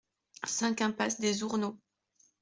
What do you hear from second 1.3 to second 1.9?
Ourneaux